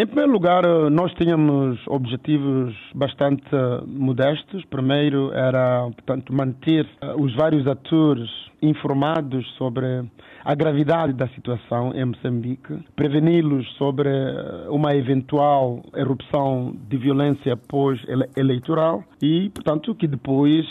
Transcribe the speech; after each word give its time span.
Em 0.00 0.06
primeiro 0.06 0.32
lugar, 0.32 0.62
nós 0.90 1.12
tínhamos 1.12 1.78
objetivos 1.86 2.74
bastante 2.94 3.44
modestos. 3.86 4.64
Primeiro 4.64 5.30
era, 5.34 5.90
portanto, 5.90 6.32
manter 6.32 6.88
os 7.18 7.36
vários 7.36 7.66
atores 7.66 8.30
informados 8.62 9.46
sobre 9.58 9.84
a 10.42 10.54
gravidade 10.54 11.12
da 11.12 11.28
situação 11.28 11.92
em 11.94 12.06
Moçambique, 12.06 12.82
preveni-los 12.96 13.70
sobre 13.76 14.08
uma 14.70 14.96
eventual 14.96 15.82
erupção 15.94 16.74
de 16.88 16.96
violência 16.96 17.54
pós-eleitoral 17.54 19.04
e, 19.22 19.50
portanto, 19.50 19.94
que 19.94 20.06
depois 20.06 20.64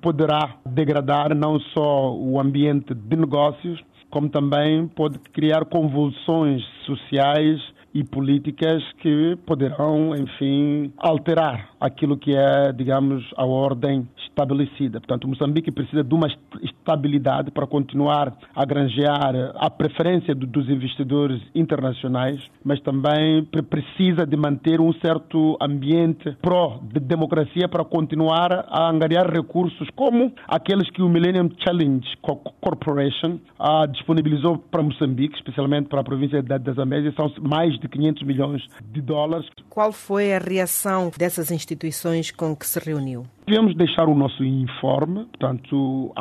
poderá 0.00 0.56
degradar 0.64 1.34
não 1.34 1.60
só 1.60 2.16
o 2.16 2.40
ambiente 2.40 2.94
de 2.94 3.16
negócios, 3.16 3.78
como 4.08 4.30
também 4.30 4.88
pode 4.88 5.18
criar 5.18 5.66
convulsões 5.66 6.62
sociais 6.86 7.60
e 7.94 8.04
políticas 8.04 8.82
que 8.98 9.36
poderão, 9.46 10.14
enfim, 10.16 10.92
alterar 10.96 11.70
aquilo 11.80 12.16
que 12.16 12.34
é, 12.34 12.72
digamos, 12.72 13.24
a 13.36 13.44
ordem 13.44 14.08
estabelecida. 14.32 15.00
Portanto, 15.00 15.28
Moçambique 15.28 15.70
precisa 15.70 16.02
de 16.02 16.14
uma 16.14 16.28
estabilidade 16.62 17.50
para 17.50 17.66
continuar 17.66 18.34
a 18.54 18.64
granjear 18.64 19.52
a 19.56 19.70
preferência 19.70 20.34
dos 20.34 20.68
investidores 20.68 21.40
internacionais, 21.54 22.40
mas 22.64 22.80
também 22.80 23.44
precisa 23.68 24.26
de 24.26 24.36
manter 24.36 24.80
um 24.80 24.92
certo 24.94 25.56
ambiente 25.60 26.36
pró-democracia 26.40 27.68
para 27.68 27.84
continuar 27.84 28.66
a 28.68 28.88
angariar 28.88 29.30
recursos 29.30 29.88
como 29.94 30.32
aqueles 30.48 30.88
que 30.90 31.02
o 31.02 31.08
Millennium 31.08 31.50
Challenge 31.58 32.06
Corporation 32.60 33.38
ah, 33.58 33.86
disponibilizou 33.86 34.58
para 34.58 34.82
Moçambique, 34.82 35.36
especialmente 35.36 35.88
para 35.88 36.00
a 36.00 36.04
província 36.04 36.42
da 36.42 36.58
Zambésia, 36.72 37.12
são 37.16 37.30
mais 37.42 37.78
de 37.82 37.88
500 37.88 38.22
milhões 38.22 38.62
de 38.80 39.02
dólares. 39.02 39.48
Qual 39.68 39.92
foi 39.92 40.32
a 40.32 40.38
reação 40.38 41.10
dessas 41.16 41.50
instituições 41.50 42.30
com 42.30 42.56
que 42.56 42.66
se 42.66 42.78
reuniu? 42.78 43.26
Devemos 43.44 43.74
deixar 43.74 44.08
o 44.08 44.14
nosso 44.14 44.44
informe, 44.44 45.24
portanto, 45.24 46.12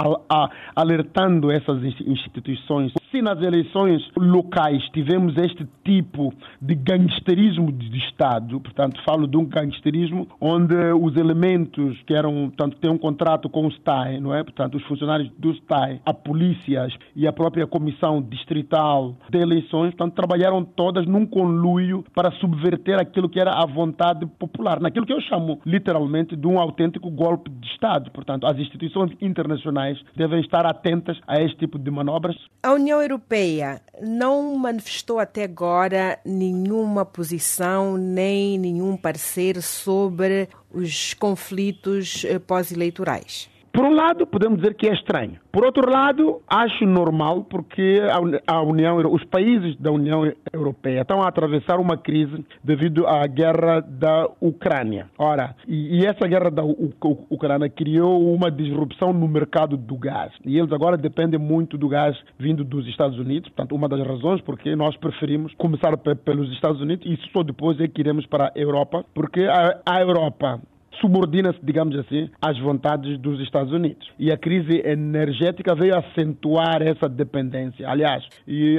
alertando 0.76 1.52
essas 1.52 1.84
instituições. 1.84 2.94
Se 3.12 3.22
nas 3.22 3.40
eleições 3.42 4.02
locais 4.18 4.82
tivemos 4.92 5.38
este 5.38 5.68
tipo 5.86 6.34
de 6.60 6.74
gangsterismo 6.74 7.72
de 7.72 7.96
Estado, 8.00 8.60
portanto, 8.60 9.00
falo 9.06 9.28
de 9.28 9.38
um 9.38 9.46
gangsterismo 9.46 10.28
onde 10.40 10.74
os 10.94 11.16
elementos 11.16 12.02
que 12.08 12.14
eram, 12.14 12.50
portanto, 12.50 12.78
têm 12.78 12.90
um 12.90 12.98
contrato 12.98 13.50
com 13.50 13.68
o 13.68 13.72
STAI, 13.72 14.20
não 14.20 14.34
é? 14.34 14.44
Portanto, 14.44 14.78
os 14.78 14.84
funcionários 14.86 15.30
do 15.38 15.54
STAI, 15.54 16.02
a 16.06 16.14
polícias 16.14 16.94
e 17.16 17.28
a 17.28 17.34
própria 17.34 17.68
comissão 17.68 18.22
distrital 18.22 19.16
de 19.30 19.38
eleições, 19.38 19.94
portanto, 19.94 20.16
trabalharam 20.16 20.64
todas 20.64 21.06
num 21.06 21.26
conluio 21.26 22.04
para 22.16 22.32
subverter 22.32 23.00
aquilo 23.00 23.30
que 23.30 23.40
era 23.40 23.52
a 23.52 23.66
vontade 23.66 24.26
popular, 24.26 24.80
naquilo 24.80 25.06
que 25.06 25.14
eu 25.14 25.22
chamo 25.22 25.60
literalmente 25.66 26.36
de 26.36 26.48
um 26.48 26.58
autêntico 26.58 27.11
golpe 27.12 27.50
de 27.50 27.68
Estado. 27.68 28.10
Portanto, 28.12 28.46
as 28.48 28.58
instituições 28.58 29.12
internacionais 29.22 29.98
devem 30.16 30.42
estar 30.42 30.66
atentas 30.66 31.20
a 31.28 31.42
este 31.42 31.58
tipo 31.58 31.78
de 31.78 31.92
manobras. 31.92 32.36
A 32.64 32.74
União 32.74 33.02
Europeia 33.02 33.82
não 34.02 34.56
manifestou 34.56 35.20
até 35.20 35.44
agora 35.44 36.20
nenhuma 36.26 37.06
posição 37.06 37.98
nem 37.98 38.58
nenhum 38.58 38.98
parecer 38.98 39.62
sobre 39.62 40.48
os 40.74 41.14
conflitos 41.14 42.26
eh, 42.26 42.40
pós-eleitorais. 42.40 43.50
Por 43.74 43.86
um 43.86 43.96
lado, 43.96 44.28
podemos 44.28 44.60
dizer 44.60 44.76
que 44.76 44.88
é 44.88 44.94
estranho. 44.94 45.40
Por 45.52 45.64
outro 45.64 45.90
lado, 45.90 46.42
acho 46.48 46.86
normal 46.86 47.46
porque 47.46 48.02
a 48.46 48.62
União, 48.62 48.98
os 49.12 49.24
países 49.26 49.78
da 49.78 49.92
União 49.92 50.30
Europeia 50.52 51.02
estão 51.02 51.22
a 51.22 51.28
atravessar 51.28 51.80
uma 51.80 51.98
crise 51.98 52.46
devido 52.64 53.08
à 53.08 53.26
guerra 53.28 53.80
da 53.82 54.30
Ucrânia. 54.42 55.08
Ora, 55.18 55.56
e, 55.68 56.06
essa 56.06 56.28
guerra 56.28 56.52
da 56.52 56.64
Ucrânia 56.64 57.70
criou 57.70 58.34
uma 58.34 58.52
disrupção 58.52 59.14
no 59.14 59.28
mercado 59.28 59.78
do 59.78 59.96
gás. 59.96 60.34
E 60.46 60.58
eles 60.58 60.72
agora 60.72 60.98
dependem 60.98 61.40
muito 61.40 61.78
do 61.78 61.88
gás 61.88 62.18
vindo 62.38 62.64
dos 62.64 62.86
Estados 62.88 63.18
Unidos. 63.18 63.50
Portanto, 63.50 63.76
uma 63.76 63.88
das 63.88 64.06
razões 64.06 64.42
porque 64.42 64.76
nós 64.76 64.98
preferimos 64.98 65.54
começar 65.56 65.96
pelos 65.98 66.52
Estados 66.54 66.82
Unidos 66.82 67.06
e 67.06 67.18
só 67.32 67.42
depois 67.44 67.80
é 67.80 67.88
que 67.88 68.02
iremos 68.02 68.26
para 68.26 68.52
a 68.54 68.60
Europa, 68.60 69.06
porque 69.14 69.48
a, 69.86 70.02
Europa 70.02 70.60
subordina-se, 71.00 71.60
digamos 71.64 71.98
assim, 71.98 72.30
às 72.42 72.58
vontades 72.60 73.18
dos 73.20 73.40
Estados 73.42 73.72
Unidos. 73.72 74.10
E 74.20 74.32
a 74.32 74.38
crise 74.38 74.82
energética 74.86 75.76
veio 75.76 75.98
acentuar 75.98 76.82
essa 76.82 77.08
dependência. 77.08 77.88
Aliás, 77.88 78.24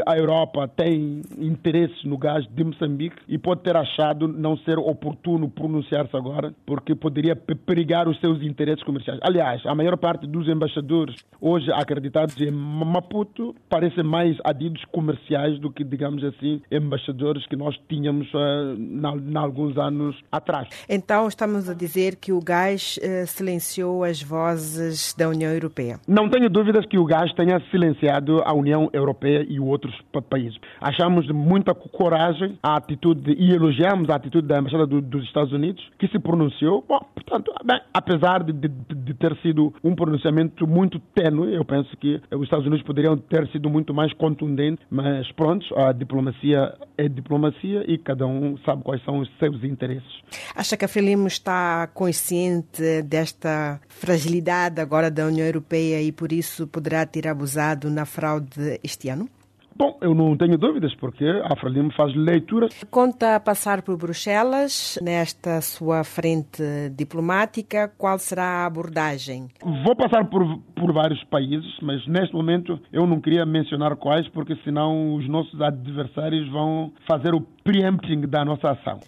a 0.06 0.16
Europa 0.16 0.68
tem 0.68 1.22
interesse 1.38 2.06
no 2.06 2.18
gás 2.18 2.46
de 2.46 2.64
Moçambique 2.64 3.16
e 3.28 3.38
pode 3.38 3.62
ter 3.62 3.76
achado 3.76 4.28
não 4.28 4.56
ser 4.58 4.78
oportuno 4.78 5.48
pronunciar-se 5.48 6.16
agora, 6.16 6.54
porque 6.66 6.94
poderia 6.94 7.34
perigar 7.34 8.08
os 8.08 8.18
seus 8.20 8.42
interesses 8.42 8.82
comerciais. 8.84 9.20
Aliás, 9.22 9.64
a 9.66 9.74
maior 9.74 9.96
parte 9.96 10.26
dos 10.26 10.48
embaixadores 10.48 11.16
hoje 11.40 11.70
acreditados 11.72 12.38
em 12.40 12.50
Maputo 12.50 13.54
parecem 13.68 14.04
mais 14.04 14.36
adidos 14.44 14.84
comerciais 14.86 15.58
do 15.58 15.70
que, 15.70 15.84
digamos 15.84 16.22
assim, 16.24 16.60
embaixadores 16.70 17.46
que 17.46 17.56
nós 17.56 17.78
tínhamos 17.88 18.28
uh, 18.34 18.76
na, 18.78 19.14
na 19.16 19.40
alguns 19.40 19.76
anos 19.76 20.16
atrás. 20.30 20.68
Então, 20.88 21.28
estamos 21.28 21.68
a 21.68 21.74
dizer 21.74 22.01
dizer 22.02 22.16
que 22.16 22.32
o 22.32 22.40
gás 22.40 22.98
uh, 22.98 23.26
silenciou 23.26 24.02
as 24.02 24.22
vozes 24.22 25.14
da 25.14 25.28
União 25.28 25.52
Europeia? 25.52 25.98
Não 26.08 26.28
tenho 26.28 26.50
dúvidas 26.50 26.84
que 26.86 26.98
o 26.98 27.04
gás 27.04 27.32
tenha 27.34 27.60
silenciado 27.70 28.42
a 28.44 28.52
União 28.52 28.90
Europeia 28.92 29.46
e 29.48 29.60
outros 29.60 29.94
países. 30.28 30.58
Achamos 30.80 31.26
de 31.26 31.32
muita 31.32 31.74
coragem 31.74 32.58
a 32.62 32.76
atitude 32.76 33.32
e 33.38 33.52
elogiamos 33.52 34.10
a 34.10 34.16
atitude 34.16 34.46
da 34.48 34.58
Embaixada 34.58 34.86
do, 34.86 35.00
dos 35.00 35.24
Estados 35.24 35.52
Unidos, 35.52 35.82
que 35.98 36.08
se 36.08 36.18
pronunciou. 36.18 36.84
Bom, 36.88 37.00
portanto, 37.14 37.52
bem, 37.64 37.80
apesar 37.94 38.42
de, 38.42 38.52
de, 38.52 38.68
de 38.68 38.94
ter 39.18 39.36
sido 39.42 39.72
um 39.82 39.94
pronunciamento 39.94 40.66
muito 40.66 40.98
tênue, 41.14 41.54
eu 41.54 41.64
penso 41.64 41.96
que 41.96 42.20
os 42.30 42.42
Estados 42.42 42.66
Unidos 42.66 42.84
poderiam 42.84 43.16
ter 43.16 43.46
sido 43.48 43.68
muito 43.68 43.92
mais 43.94 44.12
contundentes, 44.14 44.84
mas 44.90 45.30
pronto, 45.32 45.66
a 45.76 45.92
diplomacia 45.92 46.74
é 46.96 47.08
diplomacia 47.08 47.84
e 47.86 47.98
cada 47.98 48.26
um 48.26 48.56
sabe 48.58 48.82
quais 48.82 49.02
são 49.04 49.18
os 49.18 49.30
seus 49.38 49.62
interesses. 49.64 50.22
Acha 50.54 50.76
que 50.76 50.84
a 50.84 50.88
Frelimo 50.88 51.26
está 51.26 51.86
consciente 51.88 53.02
desta 53.02 53.80
fragilidade 53.88 54.80
agora 54.80 55.10
da 55.10 55.26
União 55.26 55.46
Europeia 55.46 56.02
e 56.02 56.12
por 56.12 56.32
isso 56.32 56.66
poderá 56.66 57.04
ter 57.06 57.26
abusado 57.28 57.90
na 57.90 58.04
fraude 58.04 58.78
este 58.82 59.08
ano? 59.08 59.28
Bom, 59.76 59.98
eu 60.00 60.14
não 60.14 60.36
tenho 60.36 60.58
dúvidas, 60.58 60.94
porque 60.94 61.24
a 61.24 61.56
Frelimo 61.56 61.92
faz 61.92 62.14
leituras. 62.14 62.72
Conta 62.90 63.38
passar 63.40 63.82
por 63.82 63.96
Bruxelas 63.96 64.98
nesta 65.02 65.60
sua 65.60 66.04
frente 66.04 66.62
diplomática. 66.96 67.92
Qual 67.96 68.18
será 68.18 68.44
a 68.44 68.66
abordagem? 68.66 69.48
Vou 69.84 69.96
passar 69.96 70.24
por, 70.28 70.58
por 70.74 70.92
vários 70.92 71.22
países, 71.24 71.70
mas 71.82 72.06
neste 72.06 72.34
momento 72.34 72.78
eu 72.92 73.06
não 73.06 73.20
queria 73.20 73.44
mencionar 73.44 73.96
quais, 73.96 74.28
porque 74.28 74.56
senão 74.64 75.14
os 75.14 75.28
nossos 75.28 75.60
adversários 75.60 76.48
vão 76.50 76.92
fazer 77.06 77.34
o 77.34 77.40
preempting 77.64 78.22
da 78.22 78.44
nossa 78.44 78.70
ação. 78.70 79.00